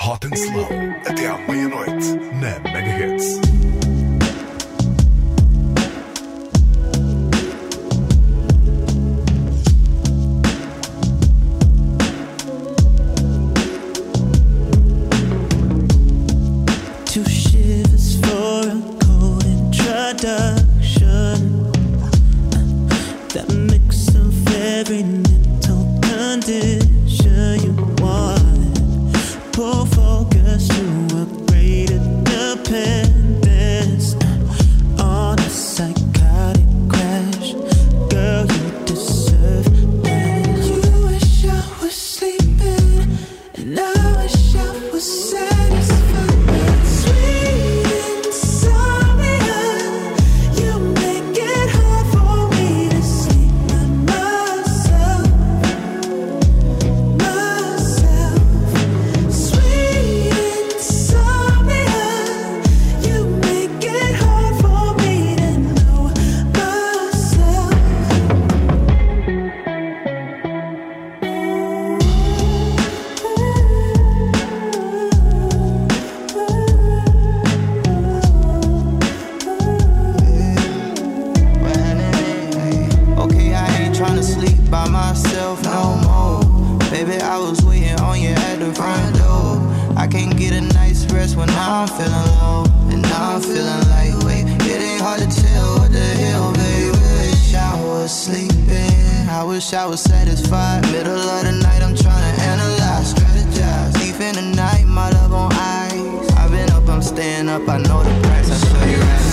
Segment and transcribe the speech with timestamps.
[0.00, 0.68] Hot and Slow,
[1.06, 3.40] até à meia-noite, na Megahits.
[3.40, 3.77] Two
[95.88, 96.90] to the hell, baby.
[96.90, 99.28] Wish I was sleeping.
[99.28, 100.82] I wish I was satisfied.
[100.92, 103.92] Middle of the night, I'm tryna analyze, strategize.
[104.00, 106.32] Deep in the night, my love on ice.
[106.36, 107.68] I've been up, I'm staying up.
[107.68, 108.50] I know the price.
[108.50, 109.27] I show you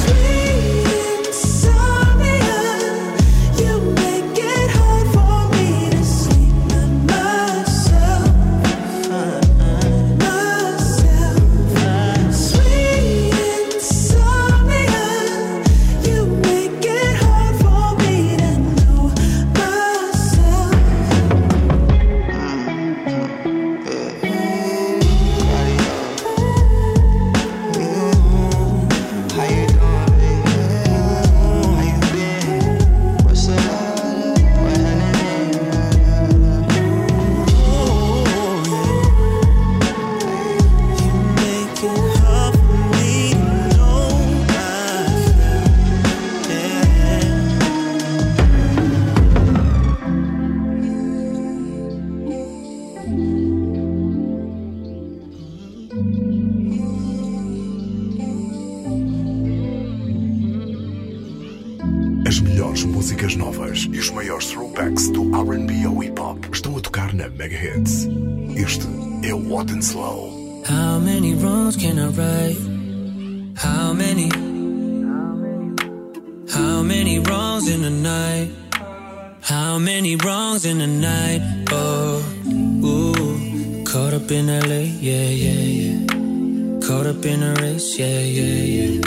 [84.25, 86.79] up in LA, yeah, yeah, yeah.
[86.87, 89.01] Caught up in a race, yeah, yeah, yeah.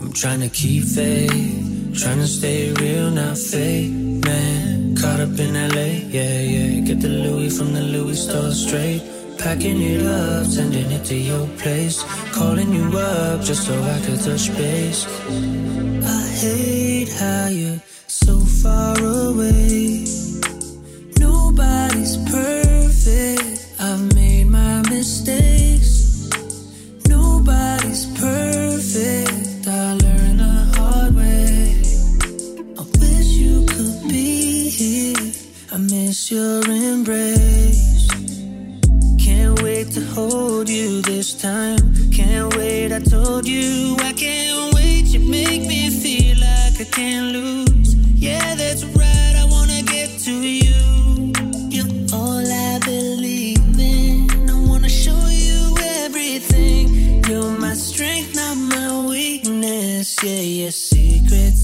[0.00, 3.92] I'm trying to keep faith, trying to stay real, not fake,
[4.26, 4.94] man.
[4.96, 6.80] Caught up in LA, yeah, yeah.
[6.84, 9.02] Get the Louis from the Louis store straight.
[9.38, 12.02] Packing it up, sending it to your place.
[12.32, 15.06] Calling you up just so I could touch base.
[16.04, 19.95] I hate how you're so far away.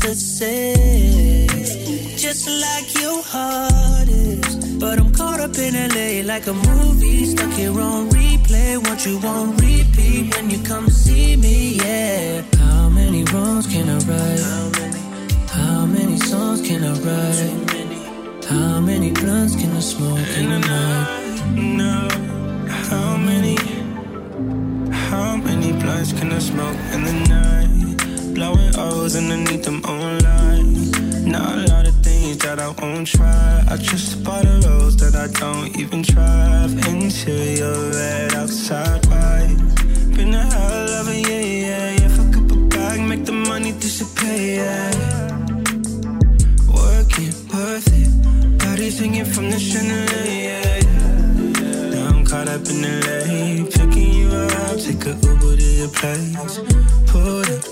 [0.03, 0.43] Just
[2.49, 4.57] like your heart is.
[4.81, 7.25] But I'm caught up in LA like a movie.
[7.25, 8.85] Stuck here on replay.
[8.85, 12.43] Want you on repeat when you come see me, yeah.
[12.57, 14.41] How many wrongs can I right?
[14.41, 14.99] How many?
[15.47, 18.45] How many songs can I write?
[18.47, 21.43] How many blunts can I smoke in the night?
[21.55, 22.09] No,
[22.91, 23.57] how many?
[24.91, 27.32] How many blunts can I smoke in the night?
[29.03, 31.27] O's underneath them online.
[31.29, 33.65] Not a lot of things that I won't try.
[33.69, 39.59] I just bought a rose that I don't even drive into your red sideways.
[40.17, 42.09] Been a hell of a year, yeah, yeah.
[42.17, 44.91] Fuck up a bag, make the money disappear, yeah.
[46.71, 48.59] Working, worth it.
[48.59, 51.91] Bodies hanging from the chandelier, yeah, yeah.
[51.91, 55.89] Now I'm caught up in the lane, picking you up, take a Uber to your
[55.89, 56.61] place.
[57.11, 57.72] Pull up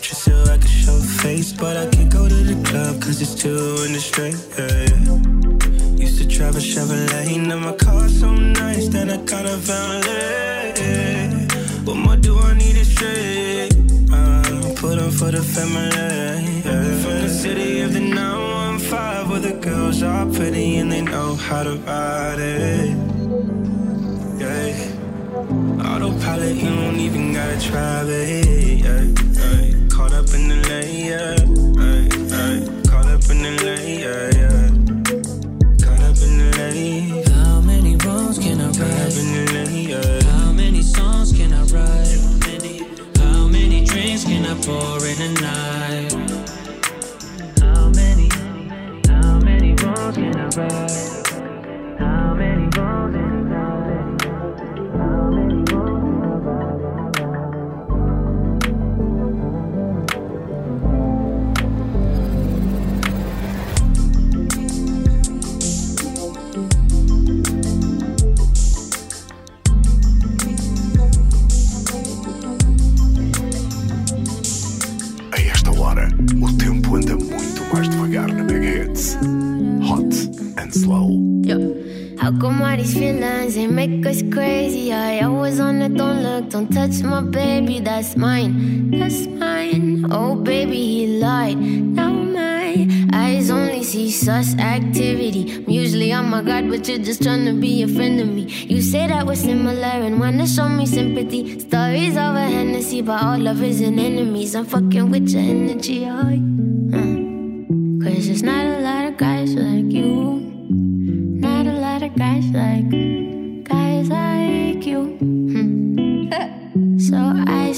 [1.61, 6.03] but I can't go to the club cause it's two in the straight, yeah.
[6.03, 11.47] Used to drive a Chevrolet, now my car's so nice that I got a valet.
[11.85, 13.69] What more do I need to say?
[14.11, 16.63] Uh, put on for the family.
[16.65, 17.03] Yeah.
[17.03, 21.63] From the city of the 915 where the girls are pretty and they know how
[21.63, 22.97] to ride it.
[24.41, 25.93] Yeah.
[25.93, 28.81] Autopilot, you don't even gotta try it.
[28.85, 29.30] Yeah.
[30.21, 31.09] Up in the yeah.
[31.09, 31.35] yeah.
[32.91, 34.29] Caught up in the lane, yeah.
[35.83, 37.25] Caught up in the lane.
[37.33, 40.25] How many wrongs can I Caught up in the.
[40.25, 42.21] How many songs can I write?
[43.19, 46.13] How many drinks can I pour in a night?
[47.61, 48.29] How many,
[49.09, 51.00] how many wrongs can I right?
[83.51, 84.93] Feelings they make us crazy?
[84.93, 90.07] I always on it, don't look, don't touch my baby, that's mine, that's mine.
[90.11, 91.59] Oh baby, he lied.
[91.59, 95.65] Now my eyes only see sus activity.
[95.65, 98.43] I'm usually on my guard, but you're just trying to be a friend of me.
[98.43, 101.59] You say that we're similar and wanna show me sympathy.
[101.61, 104.55] Stories over Hennessy, but all lovers and enemies.
[104.55, 106.11] I'm fucking with your energy, oh.
[106.11, 106.50] Mm.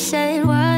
[0.02, 0.71] Said, What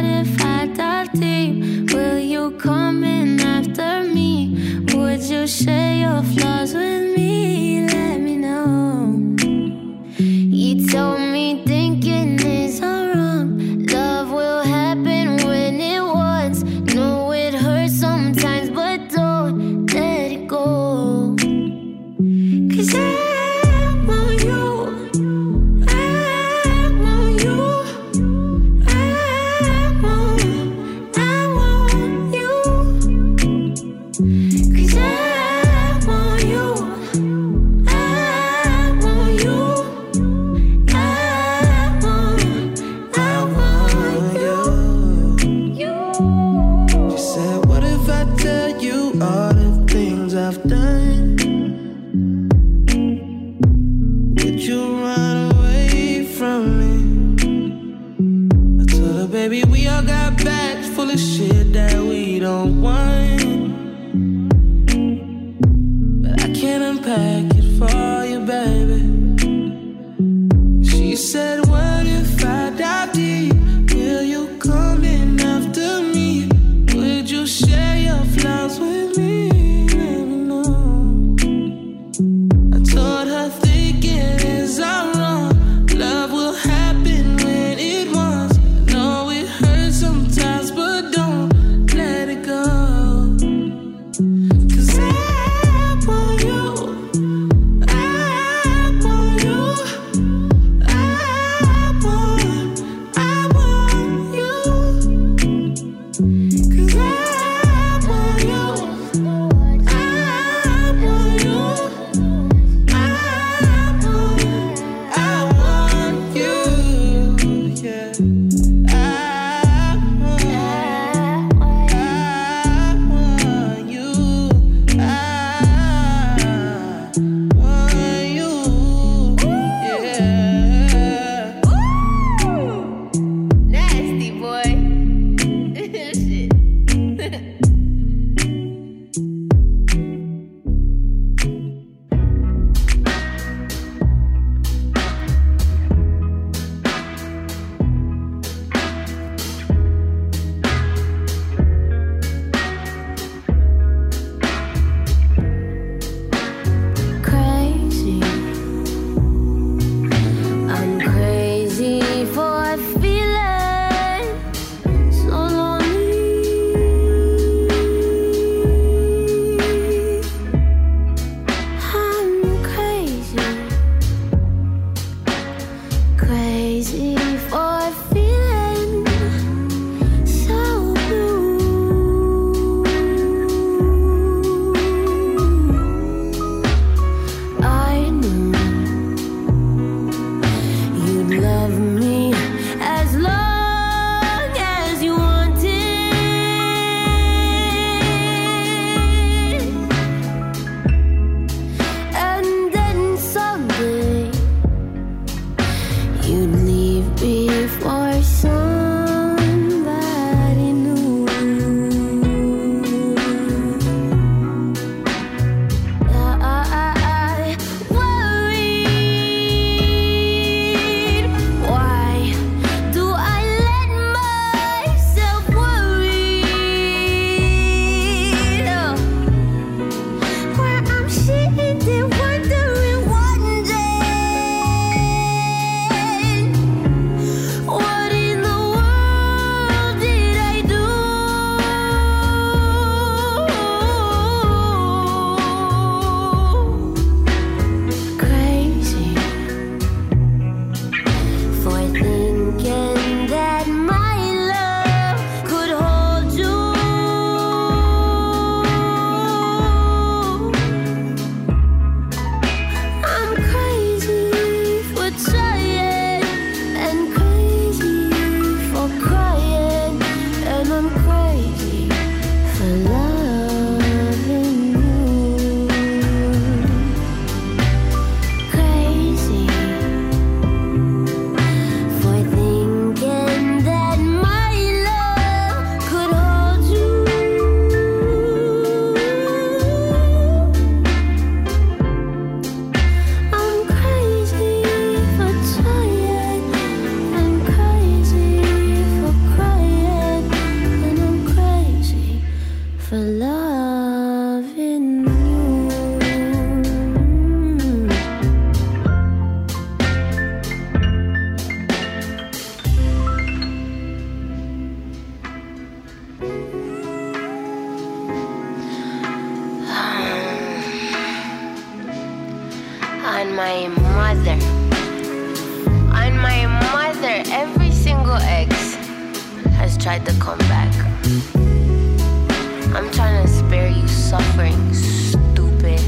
[334.15, 335.81] suffering, stupid.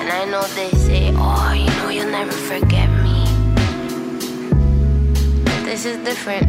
[0.00, 3.18] And I know they say, oh, you know, you'll never forget me.
[5.44, 6.48] But this is different.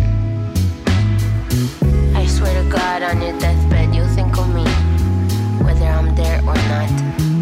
[2.16, 4.66] I swear to God, on your deathbed, you'll think of me,
[5.64, 7.35] whether I'm there or not.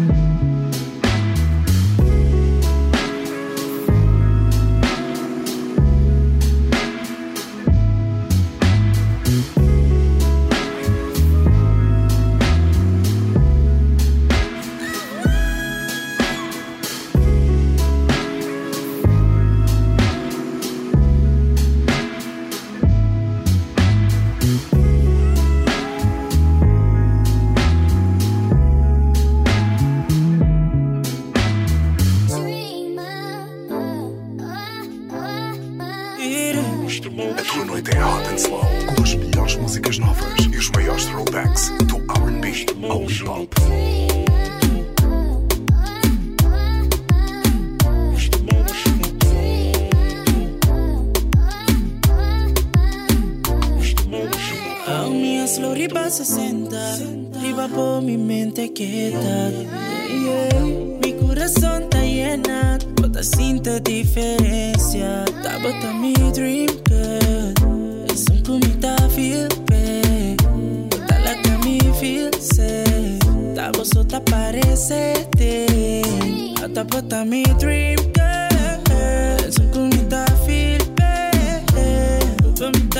[82.56, 82.93] Them.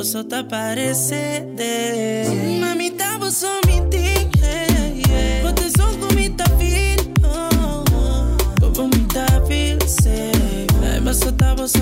[0.00, 3.18] Vos te parece de Mamita,
[3.66, 8.70] mi ting yeah, Vos te son como mi feel oh, oh.
[8.72, 9.06] Vos mi
[9.46, 11.72] feel safe Vos sos vos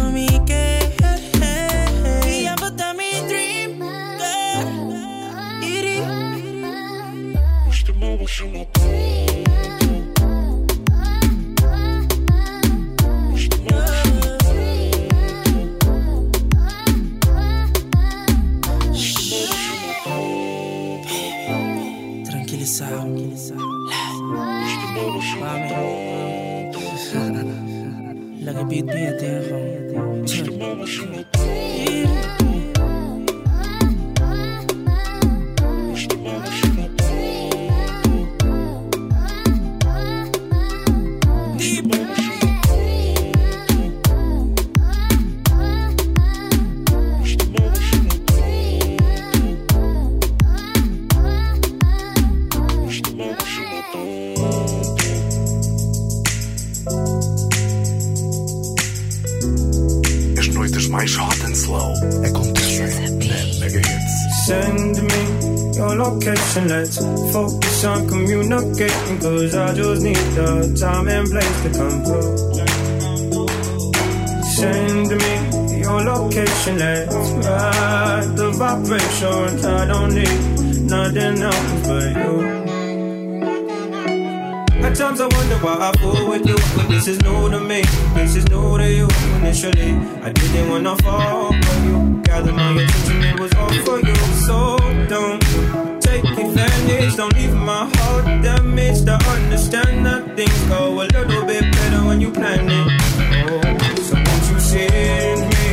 [28.68, 29.18] beat me a
[29.96, 31.27] and
[68.78, 72.36] Cause I just need the time and place to come through.
[74.54, 79.64] Send me your location, let's ride the vibrations.
[79.64, 80.38] I don't need
[80.88, 82.34] nothing else but you.
[84.86, 87.82] At times I wonder why I fool with you, but this is new to me.
[88.14, 89.08] This is new to you.
[89.40, 89.90] Initially,
[90.22, 92.22] I didn't wanna fall for you.
[92.22, 94.14] Gather my attention, it was all for you.
[94.46, 95.42] So don't
[96.00, 97.16] take advantage.
[97.16, 97.97] Don't leave my heart
[98.42, 99.08] damaged.
[99.08, 102.88] I understand that things go a little bit better when you plan it.
[103.50, 103.62] Oh,
[104.06, 105.64] so won't you send me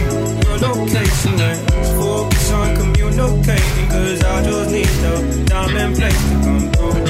[0.45, 1.37] your location?
[1.37, 3.87] Let's focus on communicating.
[3.89, 5.13] Cause I just need the
[5.49, 7.05] time and place to come through.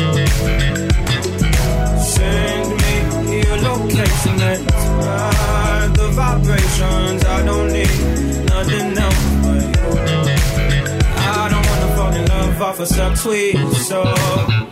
[2.13, 2.93] Send me
[3.45, 4.35] your location.
[4.99, 7.21] Ride the vibrations.
[7.25, 7.95] I don't need
[8.49, 9.85] nothing else but you
[11.17, 13.57] I don't wanna fall in love off a subtweet.
[13.75, 14.64] So let's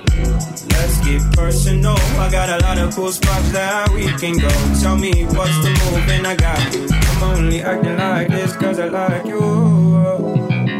[1.04, 1.98] get personal.
[2.20, 4.50] I got a lot of cool spots that we can go.
[4.82, 6.88] Tell me what's the move, and I got you.
[6.92, 9.40] I'm only acting like this cause I like you.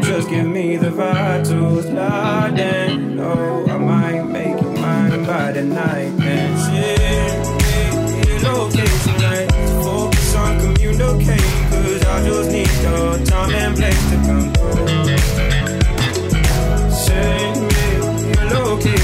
[0.02, 3.20] Just give me the vibe to slide in.
[3.20, 6.12] Oh, I might make you mine by the night.
[6.20, 7.38] And shit,
[8.42, 9.50] location, like
[9.84, 11.70] focus on communicating.
[11.70, 15.04] Cause I just need your time and place to come through
[17.04, 17.82] send me
[18.32, 19.03] your location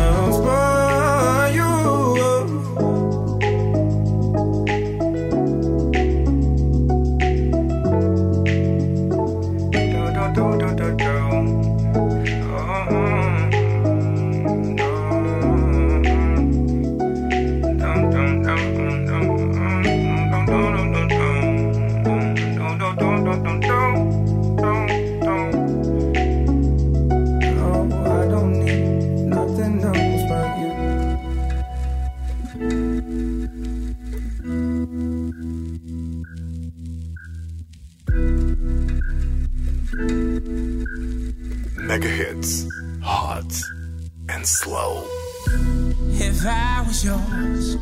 [46.09, 47.75] If I was yours,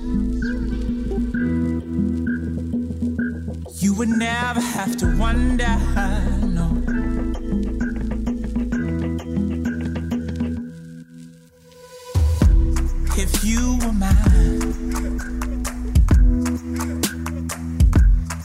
[3.81, 5.75] you would never have to wonder,
[6.45, 6.67] no.
[13.17, 14.73] If you were mine,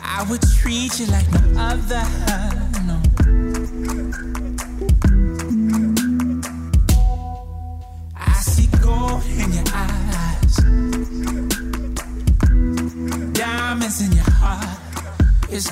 [0.03, 2.64] I would treat you like no other.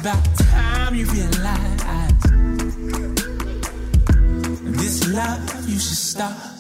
[0.02, 2.22] About time you realize
[4.76, 6.51] this love you should stop.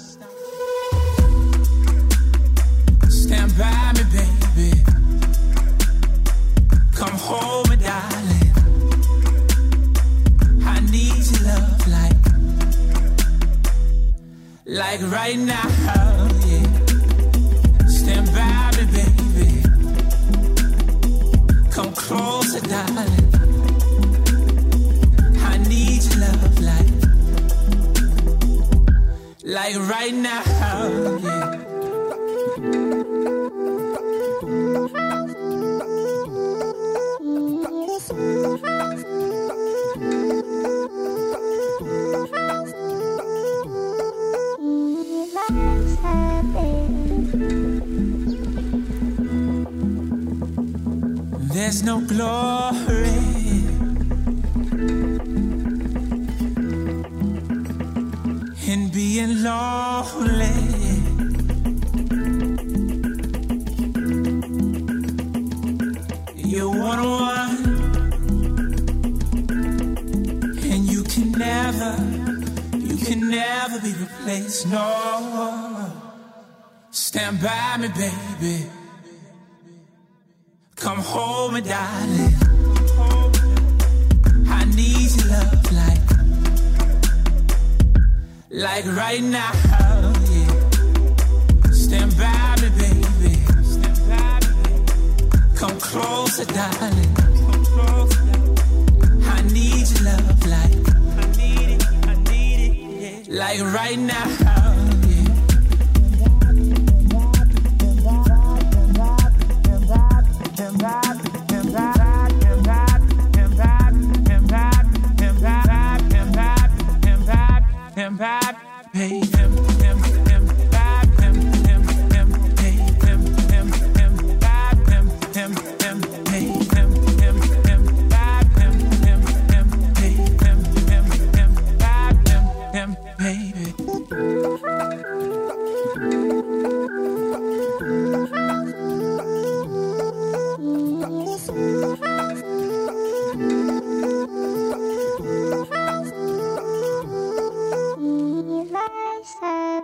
[77.94, 78.71] Baby.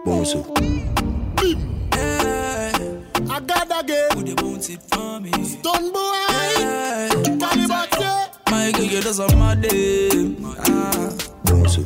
[0.09, 0.41] Bonzo.
[3.31, 4.09] I got again.
[4.17, 5.31] Would you bounce it for me?
[5.45, 6.25] Stone boy.
[6.29, 7.11] Hey.
[7.39, 8.31] Calibre.
[8.51, 10.09] My girl, you just on my day.
[10.61, 11.13] Ah.
[11.45, 11.85] Bonzo.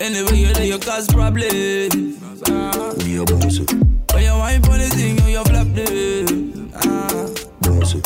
[0.00, 2.18] Anyway, you there, you cause problem.
[2.48, 2.94] Ah.
[3.04, 3.68] We are Bonzo.
[4.14, 6.72] When you wine for the thing, you you flap them.
[6.74, 7.26] Ah.
[7.60, 8.00] Bonzo.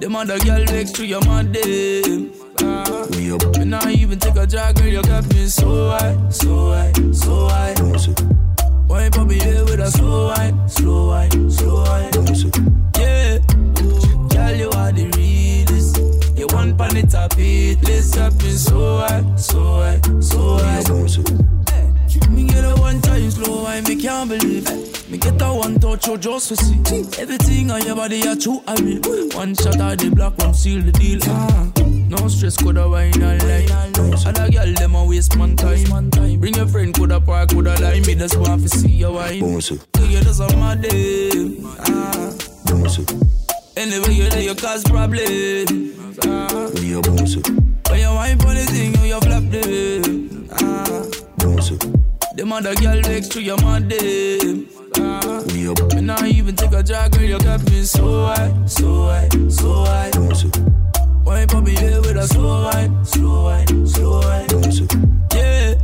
[0.00, 2.30] Them other girl next to your man them.
[2.60, 3.06] Ah.
[3.12, 6.72] We are Me not even take a drag, girl, you got me so high, so
[6.72, 7.72] high, so high.
[7.78, 8.41] Bonzo.
[8.92, 12.12] Wine for me here with a slow wine, slow wine, slow wine.
[12.98, 13.38] Yeah,
[14.28, 16.38] girl, you are the realest.
[16.38, 17.82] You want pan it up, it.
[17.84, 22.28] Let's up me so high, so high, so high.
[22.28, 25.10] Me get a one time slow wine, me can't believe it.
[25.10, 26.78] Me get a one touch, you just to see.
[27.18, 29.00] Everything on your body, you true, I mean.
[29.32, 31.18] One shot of the black, one seal the deal.
[31.22, 31.81] Ah.
[32.12, 33.70] No stress, coulda wine all night.
[34.26, 36.38] Other girl, them a waste man time.
[36.38, 38.02] Bring your friend, coulda park, coulda line.
[38.02, 39.40] Me just want to see your wine.
[39.40, 39.80] Bonzo.
[40.10, 41.30] You just my day.
[41.80, 42.30] Ah.
[42.66, 43.02] Bonzo.
[43.78, 45.94] Anyway, you there, you cause problem.
[46.26, 46.68] Ah.
[46.74, 47.40] We are Bonzo.
[47.88, 50.48] When you wine for the thing, you, you flap them.
[50.52, 50.84] Ah.
[51.38, 51.78] Bonzo.
[52.36, 54.68] Them other girl next to your man them.
[54.98, 55.42] Ah.
[55.46, 59.04] We are Me not even take a drag, girl, you got me so high, so
[59.04, 60.10] high, so high.
[60.10, 60.91] Bonzo.
[61.24, 64.48] Wine for me here with a slow wine, slow wine, slow wine.
[65.32, 65.74] Yeah,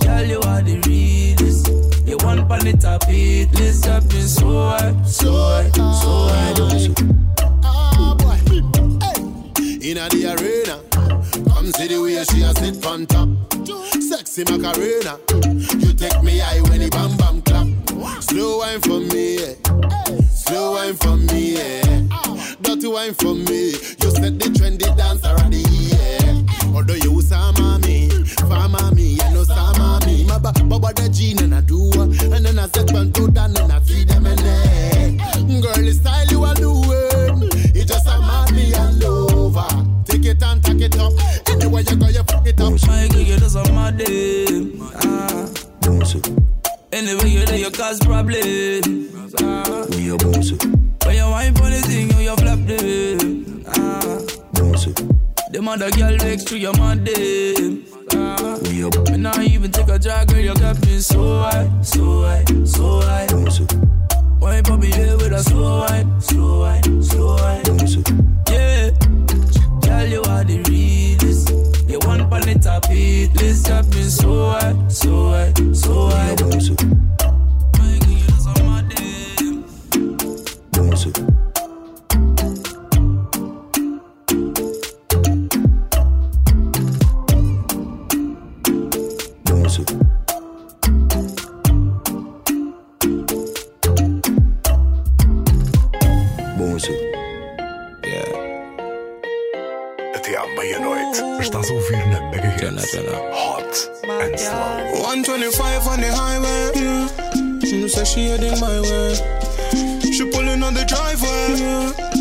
[0.00, 1.68] girl, you are the realest.
[2.06, 3.52] You want pan it up, it.
[3.52, 6.54] Let's up me so high, so high, so high.
[7.62, 8.38] Ah, boy.
[9.02, 9.90] Hey.
[9.90, 10.82] In the arena.
[11.50, 13.28] Come see the way she a sit on top.
[14.00, 15.18] Sexy Macarena.
[15.78, 17.66] You take me high when the bam bam clap.
[18.22, 19.54] Slow wine for me, yeah.
[20.30, 22.05] Slow wine for me, yeah.
[22.86, 23.70] Dirty wine for me.
[23.70, 26.74] You set the trendy dance already, yeah.
[26.74, 28.08] Although you sama me,
[28.48, 30.24] fama me, you know sama me.
[30.24, 33.56] My ba baba the gene and I do, and then I set one to down
[33.56, 35.10] and I see them in there.
[35.60, 39.66] Girl, the style you are doing, it just a mad me all over.
[40.04, 41.12] Take it and take it up.
[41.48, 42.72] Anywhere you go, you fuck it up.
[42.86, 44.46] My girl, you just on my day.
[44.94, 45.48] Ah.
[45.80, 46.22] Bonzo.
[46.92, 49.10] Anyway, you there, you cause problem.
[49.40, 49.86] Ah.
[49.90, 50.86] We are Bonzo.
[51.06, 53.64] When you wine for the thing, you, stop them.
[53.66, 54.20] Ah.
[54.52, 55.52] Bounce it.
[55.52, 57.84] Them other girl next to your man, them.
[58.12, 58.58] Ah.
[58.62, 59.10] Me up.
[59.10, 63.00] Me not even take a drag, girl, you got me so high, so high, so
[63.00, 63.26] high.
[63.28, 63.74] Bounce it.
[64.40, 67.62] Wine for me here with a slow high, slow high, slow wine.
[67.64, 68.08] Bounce it.
[68.50, 68.90] Yeah.
[69.80, 71.50] Girl, you are the realest.
[71.88, 73.66] You one on the top it list.
[73.66, 76.34] Got me so high, so high, so high.
[76.36, 76.68] Bounce
[80.72, 81.35] Don't it.
[89.76, 89.84] zu.
[96.56, 96.92] Bonzo.
[98.04, 98.32] Yeah.
[100.14, 101.22] Até à meia-noite.
[101.40, 102.94] Estás a ouvir na Mega Hits.
[103.32, 103.72] Hot
[104.22, 105.02] and slow.
[105.02, 106.70] 125 on the highway.
[106.74, 107.08] Yeah.
[107.60, 109.14] She knew she heading my way.
[110.12, 111.60] She pulling on the driveway.
[111.60, 112.15] Yeah.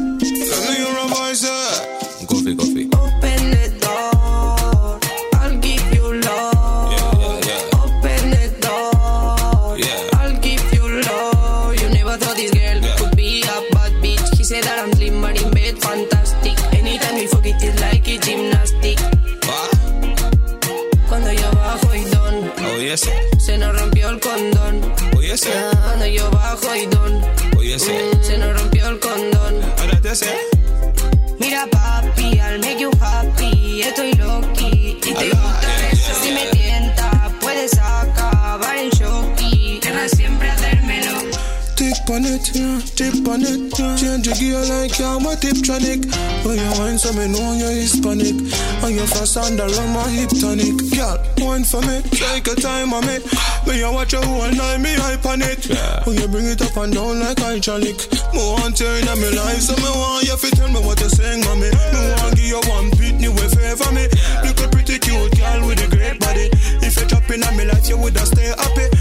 [42.96, 43.76] Tip on it.
[44.00, 46.08] Change your gear like I'm a tiptronic.
[46.48, 48.40] When you wine, so me know you're Hispanic.
[48.84, 50.80] And you fast under on my hip tonic.
[50.96, 53.20] Girl, wine for me, take a time on me.
[53.68, 55.68] When you watch your whole night, me hype on it.
[55.68, 56.04] Yeah.
[56.08, 58.00] When you bring it up and down like hydraulic.
[58.32, 61.12] Me want you in my life, so me want you to tell me what you're
[61.12, 61.70] saying, mommy.
[61.92, 64.08] Me want give you one beat, new way favor me.
[64.08, 66.48] a pretty cute girl with a great body.
[66.80, 68.95] If you drop in on me life, you woulda stay happy.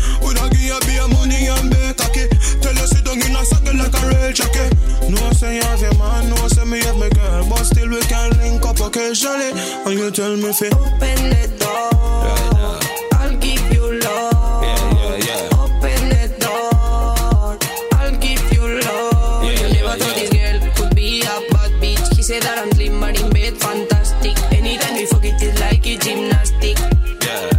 [9.14, 9.50] Link up occasionally.
[9.87, 11.90] And you tell me fi Open the door.
[12.24, 13.18] Right now.
[13.18, 14.62] I'll give you love.
[14.62, 15.62] Yeah, yeah, yeah.
[15.62, 17.59] Open the door.
[17.98, 19.44] I'll give you love.
[19.44, 22.16] Yeah, you yeah, never thought this girl could be a bad bitch.
[22.16, 24.37] He said that I'm slim, but in bed fantastic.
[24.53, 26.79] Anytime we fuck it, like a gymnastic.
[27.22, 27.50] Yeah.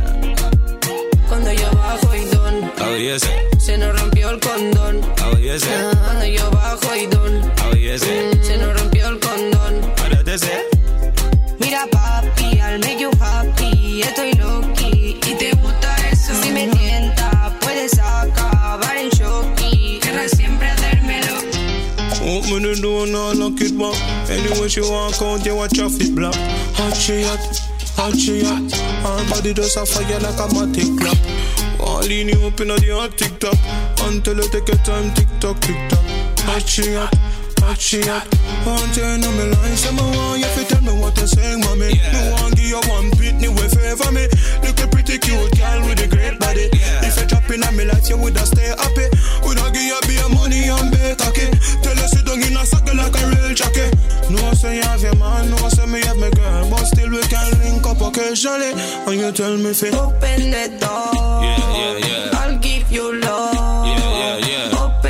[1.27, 5.01] Cuando yo bajo y don, Oh, se nos rompió el condón.
[5.23, 5.37] Oh,
[23.05, 24.29] Open now, lock it back.
[24.29, 26.33] Anyway, she walk out, you watch traffic block.
[26.73, 27.39] Hot she hot,
[27.95, 28.71] hot she hot.
[28.71, 31.17] Her body does a fire like a matic clock.
[31.79, 33.57] All in you up in the hot TikTok.
[34.01, 36.03] Until you take your time, TikTok, TikTok.
[36.49, 37.13] Hot she hot,
[37.75, 38.27] hot she hot.
[38.65, 41.59] Want you know me line, so me want you to tell me what you're saying,
[41.61, 41.91] mommy.
[41.91, 42.13] Yeah.
[42.13, 44.27] Me want give you one beat, new way favor me.
[44.63, 46.69] Look a pretty cute girl with a great body.
[46.71, 47.07] Yeah.
[47.07, 49.07] If you drop in on me like you woulda stay happy.
[49.43, 51.47] Woulda give you be money and be cocky.
[51.83, 53.87] Tell you sit down in a circle like a real jockey.
[54.31, 57.21] No say you have your man, no say me have my girl, but still we
[57.27, 58.71] can link up occasionally.
[59.05, 61.43] And you tell me fi Open the door.
[61.43, 62.39] Yeah, yeah, yeah.
[62.39, 63.85] I'll give you love.
[63.85, 64.79] Yeah, yeah, yeah.
[64.79, 65.04] Open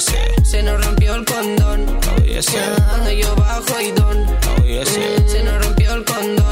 [0.00, 1.84] Se nos rompió el condón.
[2.16, 2.46] Oh, yes.
[2.88, 4.88] Cuando yo bajo y don, Oh, yes,
[5.26, 6.49] se nos rompió el condón.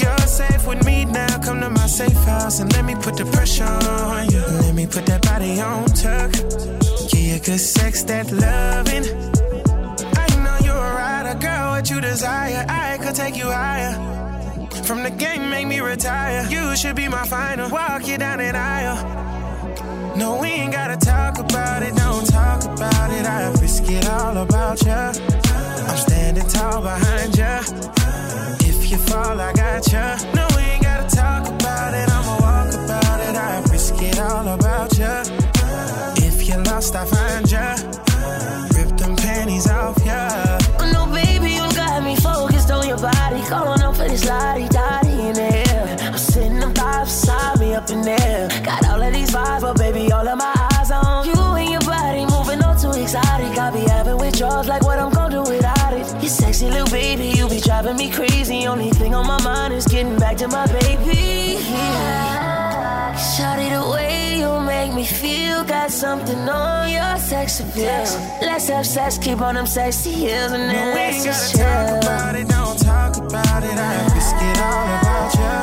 [0.00, 1.38] You're safe with me now.
[1.38, 4.40] Come to my safe house and let me put the pressure on you.
[4.40, 6.32] Let me put that body on tuck.
[7.10, 9.04] Give you good sex, that loving.
[10.16, 11.72] I know you're a rider, girl.
[11.72, 13.94] What you desire, I could take you higher.
[14.84, 16.46] From the game, make me retire.
[16.50, 17.70] You should be my final.
[17.70, 20.16] Walk you down that aisle.
[20.16, 21.94] No, we ain't gotta talk about it.
[21.94, 23.24] Don't talk about it.
[23.24, 24.90] I risk it all about you.
[24.90, 28.09] I'm standing tall behind you.
[28.92, 30.34] If you fall, I got you.
[30.34, 32.10] No, we ain't gotta talk about it.
[32.10, 33.36] I'ma walk about it.
[33.36, 36.26] I risk it all about you.
[36.26, 37.68] If you're lost, I find you.
[38.76, 40.58] Rip them panties off, yeah.
[40.80, 43.40] Oh no, baby, you got me focused on your body.
[43.48, 45.96] Going up for this lottie dottie in the air.
[46.10, 48.48] I'm sitting them thighs beside me up in there.
[48.64, 51.80] Got all of these vibes, but baby, all of my eyes on you and your
[51.82, 53.56] body moving all too exotic.
[53.56, 56.06] I be having withdrawals like what I'm gonna do without it.
[56.20, 58.39] You sexy little baby, you be driving me crazy.
[58.70, 61.58] Only thing on my mind is getting back to my baby.
[63.34, 68.06] Shawty, the way you make me feel Got something on your sex appeal
[68.40, 72.00] Let's have sex, keep on them sexy heels And then No, we let's just gotta
[72.00, 73.76] talk about it, don't talk about it.
[73.76, 75.56] I risk it all about you.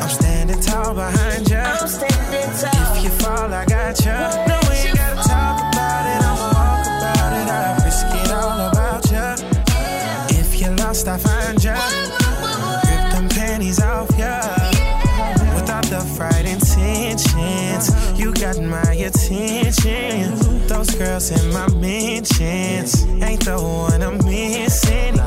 [0.00, 1.56] I'm standing tall behind you.
[1.56, 4.18] I'm standing tall If you fall, I got you.
[4.50, 6.20] No, we ain't gotta talk about it.
[6.30, 7.48] I'ma walk about it.
[7.50, 10.38] I risk it all about you.
[10.38, 11.39] If you're lost, I find
[18.70, 20.66] my attention.
[20.68, 25.18] Those girls in my mentions ain't the one I'm missing.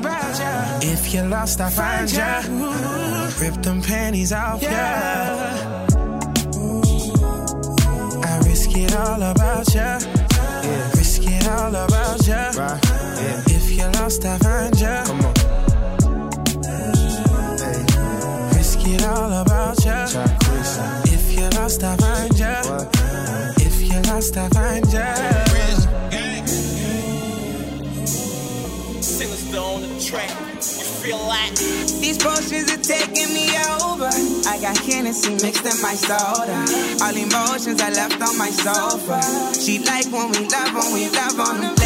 [0.00, 0.38] About
[0.82, 0.90] you.
[0.92, 2.32] If you're lost, I find you.
[3.40, 5.86] Rip them panties off, yeah.
[8.24, 9.90] I risk it all about you.
[10.98, 12.42] Risk it all about you.
[13.56, 14.96] If you're lost, I find you.
[15.08, 15.34] Come on.
[18.56, 19.98] Risk it all about you.
[21.14, 22.56] If you're lost, I find you.
[23.66, 25.19] If you're lost, I find you.
[30.10, 30.30] Track.
[30.58, 33.46] You feel like These potions are taking me
[33.78, 34.10] over.
[34.50, 36.58] I got Hennessy mixed in my soda.
[37.02, 39.22] All emotions I left on my sofa.
[39.54, 41.79] She like when we love, when we love on them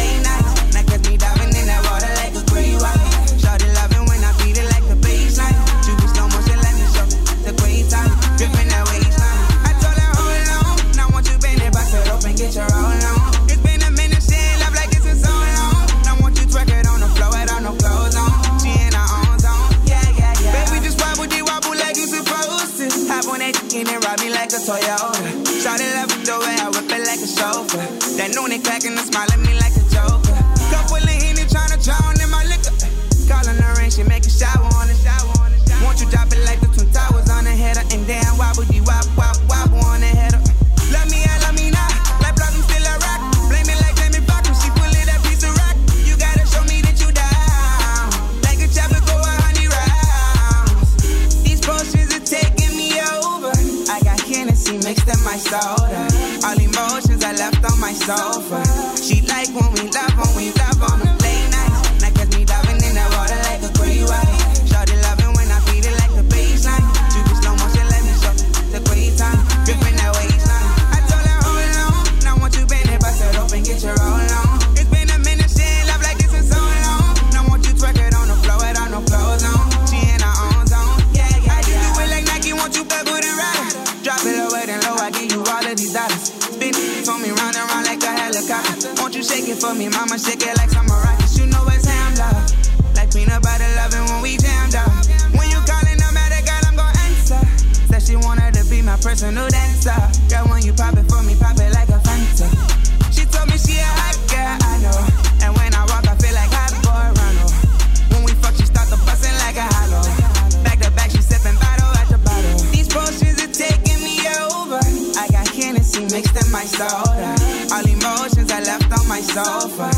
[116.81, 119.94] All emotions I left on my sofa.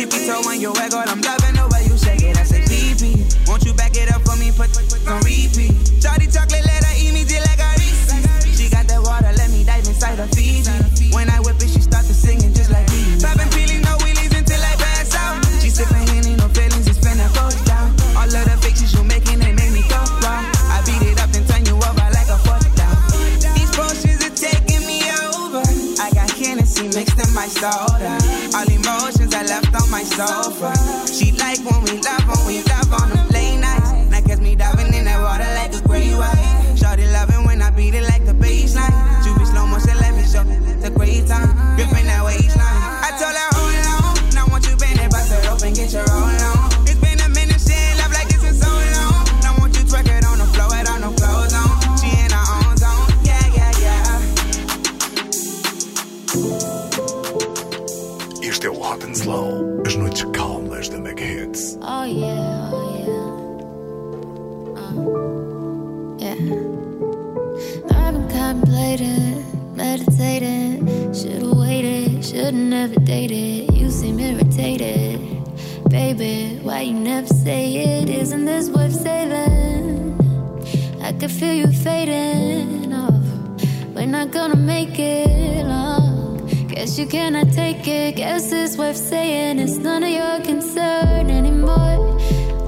[0.00, 1.20] Si piso en yo juego, I'm
[58.40, 61.76] Este é o Hot and Slow, as noites calmas da Mega Hits.
[61.82, 63.34] Oh yeah, oh yeah.
[64.78, 66.36] Oh, yeah.
[67.96, 70.86] I've been contemplating, meditating.
[71.12, 73.76] Should've waited, should've never dated.
[73.76, 75.18] You seem irritated.
[75.88, 78.08] Baby, why you never say it?
[78.08, 80.14] Isn't this worth saving?
[81.02, 83.14] I can feel you fading off.
[83.96, 85.29] We're not gonna make it.
[86.90, 88.16] Guess you cannot take it.
[88.16, 92.18] Guess it's worth saying it's none of your concern anymore.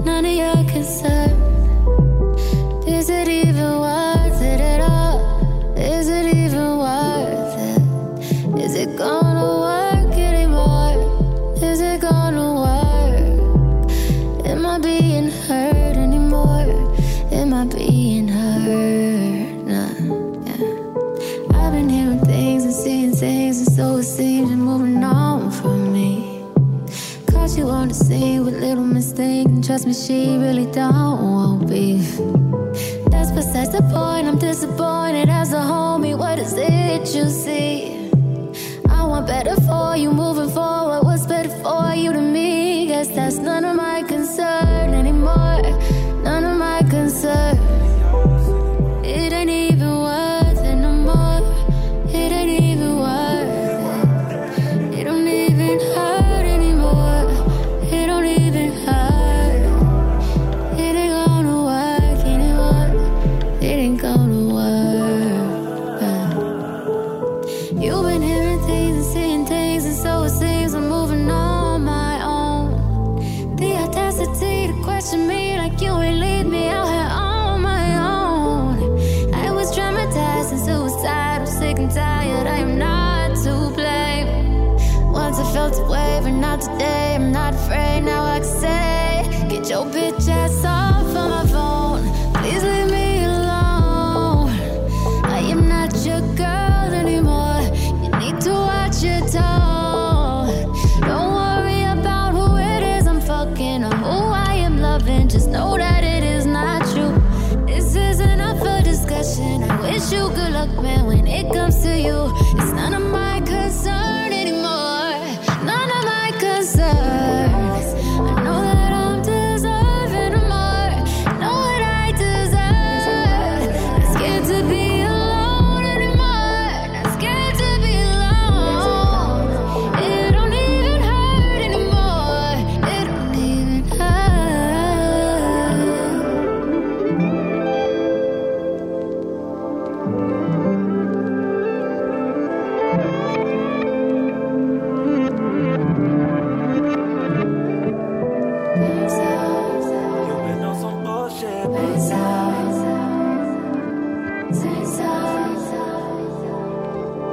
[0.05, 1.42] None of your concern.
[30.07, 32.17] she really don't want beef.
[33.09, 34.27] That's besides the point.
[34.27, 36.17] I'm disappointed as a homie.
[36.17, 38.09] What is it you see?
[38.89, 41.03] I want better for you moving forward.
[41.05, 42.87] What's better for you to me?
[42.87, 45.61] Guess that's none of my concern anymore.
[46.23, 47.62] None of my concern.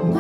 [0.01, 0.17] Mega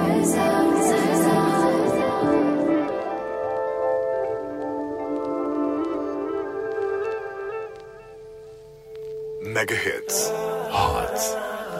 [9.74, 10.28] hits,
[10.68, 11.16] hot,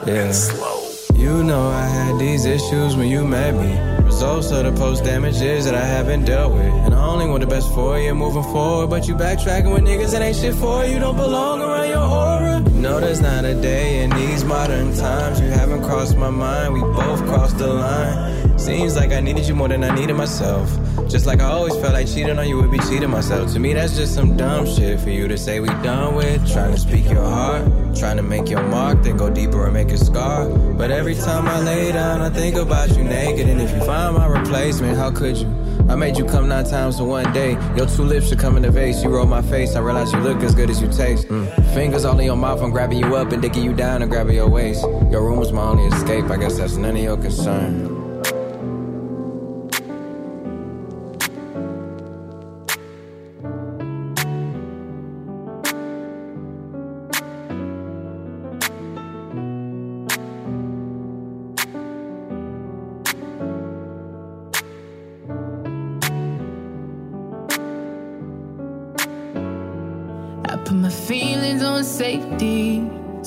[0.07, 0.89] and slow.
[1.13, 3.77] You know I had these issues when you met me.
[4.03, 6.63] Results of the post damages that I haven't dealt with.
[6.63, 8.89] And I only want the best for you moving forward.
[8.89, 10.97] But you backtracking with niggas that ain't shit for you.
[10.97, 11.61] Don't belong
[11.91, 12.59] your aura.
[12.71, 16.73] No, there's not a day in these modern times you haven't crossed my mind.
[16.73, 18.57] We both crossed the line.
[18.57, 20.69] Seems like I needed you more than I needed myself.
[21.09, 23.51] Just like I always felt like cheating on you would be cheating myself.
[23.53, 26.51] To me, that's just some dumb shit for you to say we done with.
[26.51, 27.63] Trying to speak your heart,
[27.95, 30.47] trying to make your mark, then go deeper and make a scar.
[30.49, 33.47] But every time I lay down, I think about you naked.
[33.49, 35.47] And if you find my replacement, how could you?
[35.91, 37.51] I made you come nine times in one day.
[37.75, 39.03] Your two lips should come in the vase.
[39.03, 39.75] You roll my face.
[39.75, 41.27] I realize you look as good as you taste.
[41.27, 41.73] Mm.
[41.73, 42.61] Fingers all in your mouth.
[42.61, 44.83] I'm grabbing you up and digging you down and grabbing your waist.
[45.11, 46.29] Your room was my only escape.
[46.29, 47.90] I guess that's none of your concern.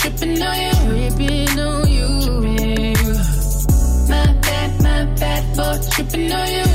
[0.00, 2.08] Tripping on you, ripping on you.
[4.08, 6.69] My bad, my bad for tripping on you.